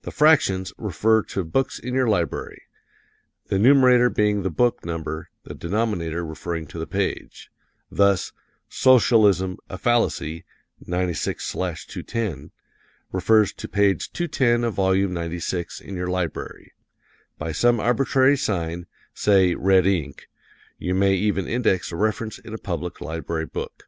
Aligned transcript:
The 0.00 0.10
fractions 0.10 0.72
refer 0.76 1.22
to 1.26 1.44
books 1.44 1.78
in 1.78 1.94
your 1.94 2.08
library 2.08 2.62
the 3.46 3.60
numerator 3.60 4.10
being 4.10 4.42
the 4.42 4.50
book 4.50 4.84
number, 4.84 5.30
the 5.44 5.54
denominator 5.54 6.26
referring 6.26 6.66
to 6.66 6.80
the 6.80 6.86
page. 6.88 7.48
Thus, 7.88 8.32
"S. 8.72 8.86
a 9.12 9.78
fallacy, 9.78 10.44
96/210," 10.84 12.50
refers 13.12 13.52
to 13.52 13.68
page 13.68 14.12
210 14.12 14.64
of 14.64 14.74
volume 14.74 15.14
96 15.14 15.80
in 15.80 15.94
your 15.94 16.08
library. 16.08 16.72
By 17.38 17.52
some 17.52 17.78
arbitrary 17.78 18.36
sign 18.36 18.86
say 19.14 19.54
red 19.54 19.86
ink 19.86 20.28
you 20.76 20.92
may 20.92 21.14
even 21.14 21.46
index 21.46 21.92
a 21.92 21.96
reference 21.96 22.40
in 22.40 22.52
a 22.52 22.58
public 22.58 23.00
library 23.00 23.46
book. 23.46 23.84